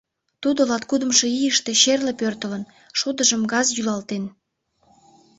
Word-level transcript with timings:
Тудо 0.41 0.61
латкудымшо 0.69 1.25
ийыште 1.39 1.71
черле 1.81 2.13
пӧртылын— 2.19 2.63
шодыжым 2.99 3.41
газ 3.51 3.67
йӱлалтен. 3.75 4.23